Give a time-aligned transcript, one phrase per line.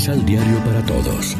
[0.00, 1.36] Misal Diario para Todos.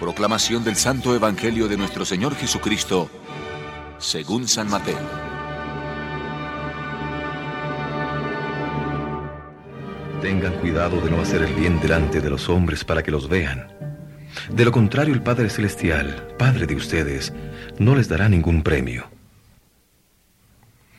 [0.00, 3.08] Proclamación del Santo Evangelio de nuestro Señor Jesucristo,
[3.98, 4.98] según San Mateo.
[10.20, 13.68] Tengan cuidado de no hacer el bien delante de los hombres para que los vean.
[14.52, 17.32] De lo contrario, el Padre Celestial, Padre de ustedes,
[17.78, 19.15] no les dará ningún premio.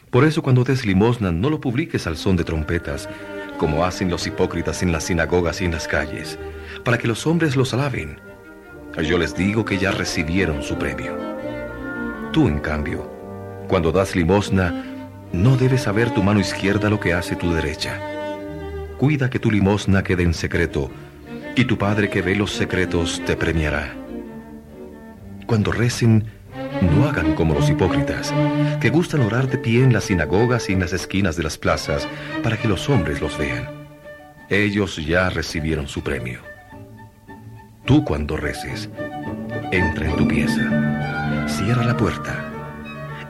[0.09, 3.09] Por eso cuando des limosna no lo publiques al son de trompetas,
[3.57, 6.39] como hacen los hipócritas en las sinagogas y en las calles,
[6.85, 8.19] para que los hombres los alaben.
[9.03, 11.17] Yo les digo que ya recibieron su premio.
[12.31, 13.11] Tú, en cambio,
[13.67, 14.83] cuando das limosna,
[15.33, 17.99] no debes saber tu mano izquierda lo que hace tu derecha.
[18.97, 20.89] Cuida que tu limosna quede en secreto,
[21.55, 23.93] y tu Padre que ve los secretos te premiará.
[25.45, 26.25] Cuando recen,
[26.81, 28.33] no hagan como los hipócritas,
[28.79, 32.07] que gustan orar de pie en las sinagogas y en las esquinas de las plazas
[32.43, 33.69] para que los hombres los vean.
[34.49, 36.41] Ellos ya recibieron su premio.
[37.85, 38.89] Tú cuando reces,
[39.71, 42.47] entra en tu pieza, cierra la puerta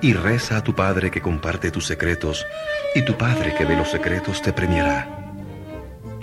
[0.01, 2.45] y reza a tu Padre que comparte tus secretos,
[2.93, 5.07] y tu Padre que ve los secretos te premiará.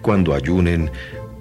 [0.03, 0.91] Cuando ayunen,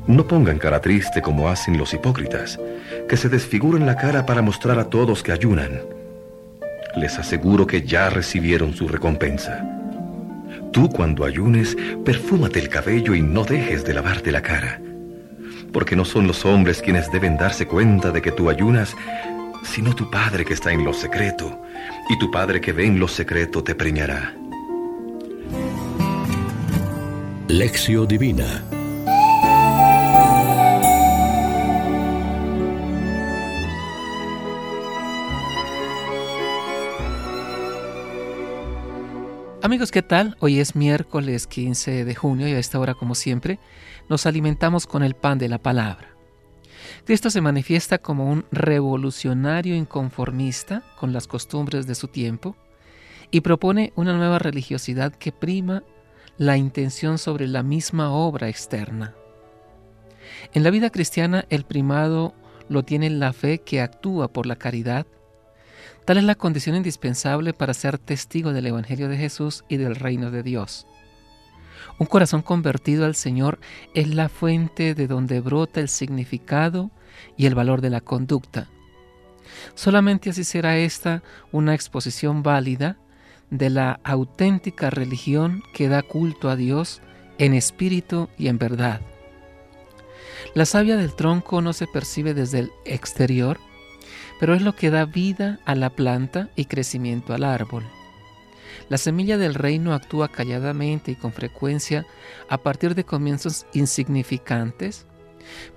[0.08, 2.60] no pongan cara triste como hacen los hipócritas,
[3.08, 5.82] que se desfiguran la cara para mostrar a todos que ayunan.
[6.96, 9.66] Les aseguro que ya recibieron su recompensa.
[10.72, 14.82] Tú cuando ayunes, perfúmate el cabello y no dejes de lavarte la cara.
[15.72, 18.96] Porque no son los hombres quienes deben darse cuenta de que tú ayunas,
[19.64, 21.62] sino tu Padre que está en lo secreto,
[22.10, 24.34] y tu Padre que ve en lo secreto te premiará.
[27.48, 28.64] Lección Divina
[39.64, 40.36] Amigos, ¿qué tal?
[40.42, 43.60] Hoy es miércoles 15 de junio y a esta hora, como siempre,
[44.10, 46.18] nos alimentamos con el pan de la palabra.
[47.06, 52.58] Cristo se manifiesta como un revolucionario inconformista con las costumbres de su tiempo
[53.32, 55.84] y propone una nueva religiosidad que prima
[56.38, 59.16] la intención sobre la misma obra externa.
[60.54, 62.34] En la vida cristiana el primado
[62.68, 65.08] lo tiene la fe que actúa por la caridad,
[66.06, 70.32] Tal es la condición indispensable para ser testigo del Evangelio de Jesús y del reino
[70.32, 70.86] de Dios.
[72.00, 73.60] Un corazón convertido al Señor
[73.94, 76.92] es la fuente de donde brota el significado
[77.38, 78.68] y el valor de la conducta.
[79.76, 82.98] Solamente así será esta una exposición válida
[83.50, 87.02] de la auténtica religión que da culto a Dios
[87.38, 89.02] en espíritu y en verdad.
[90.56, 93.60] La savia del tronco no se percibe desde el exterior,
[94.40, 97.84] pero es lo que da vida a la planta y crecimiento al árbol.
[98.90, 102.06] La semilla del reino actúa calladamente y con frecuencia
[102.50, 105.06] a partir de comienzos insignificantes,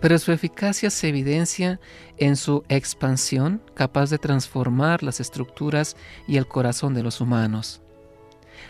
[0.01, 1.81] pero su eficacia se evidencia
[2.19, 5.97] en su expansión capaz de transformar las estructuras
[6.27, 7.83] y el corazón de los humanos.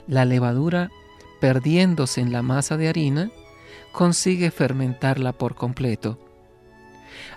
[0.07, 0.91] La levadura,
[1.41, 3.31] perdiéndose en la masa de harina,
[3.93, 6.19] consigue fermentarla por completo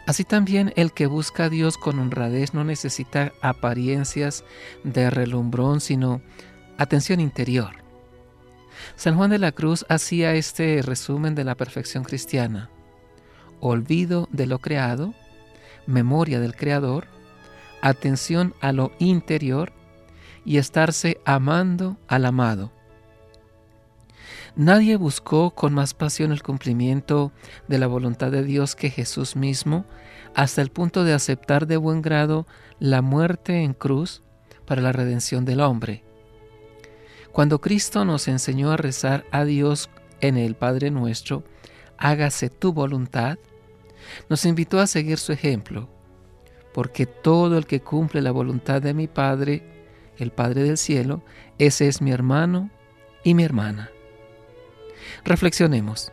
[0.05, 4.43] Así también el que busca a Dios con honradez no necesita apariencias
[4.83, 6.21] de relumbrón, sino
[6.77, 7.75] atención interior.
[8.95, 12.69] San Juan de la Cruz hacía este resumen de la perfección cristiana.
[13.59, 15.13] Olvido de lo creado,
[15.85, 17.07] memoria del Creador,
[17.81, 19.73] atención a lo interior
[20.45, 22.71] y estarse amando al amado.
[24.55, 27.31] Nadie buscó con más pasión el cumplimiento
[27.67, 29.85] de la voluntad de Dios que Jesús mismo,
[30.35, 32.47] hasta el punto de aceptar de buen grado
[32.79, 34.23] la muerte en cruz
[34.65, 36.03] para la redención del hombre.
[37.31, 39.89] Cuando Cristo nos enseñó a rezar a Dios
[40.19, 41.43] en el Padre nuestro,
[41.97, 43.37] hágase tu voluntad,
[44.29, 45.89] nos invitó a seguir su ejemplo,
[46.73, 49.63] porque todo el que cumple la voluntad de mi Padre,
[50.17, 51.23] el Padre del cielo,
[51.59, 52.69] ese es mi hermano
[53.23, 53.89] y mi hermana.
[55.23, 56.11] Reflexionemos.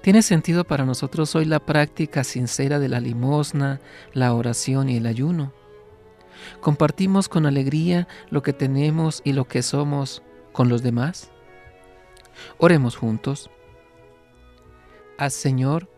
[0.00, 3.80] ¿Tiene sentido para nosotros hoy la práctica sincera de la limosna,
[4.12, 5.52] la oración y el ayuno?
[6.60, 10.22] ¿Compartimos con alegría lo que tenemos y lo que somos
[10.52, 11.30] con los demás?
[12.58, 13.50] Oremos juntos.
[15.16, 15.88] Haz, Señor,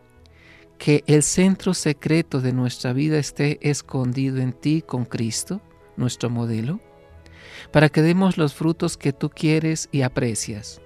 [0.77, 5.61] que el centro secreto de nuestra vida esté escondido en ti con Cristo,
[5.95, 6.79] nuestro modelo,
[7.71, 10.81] para que demos los frutos que tú quieres y aprecias.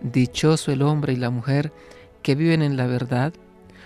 [0.00, 1.72] Dichoso el hombre y la mujer
[2.22, 3.32] que viven en la verdad,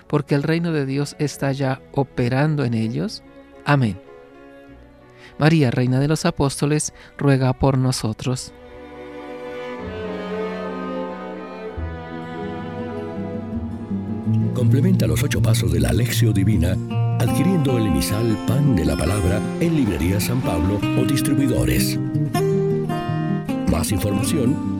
[0.06, 3.22] porque el reino de Dios está ya operando en ellos.
[3.64, 4.00] Amén.
[5.38, 8.52] María, Reina de los Apóstoles, ruega por nosotros.
[14.54, 16.76] Complementa los ocho pasos de la Alexio Divina
[17.20, 21.98] adquiriendo el emisal Pan de la Palabra en Librería San Pablo o Distribuidores.
[23.70, 24.79] Más información